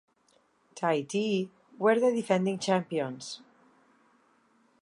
[0.73, 3.39] Tahiti were the defending champions.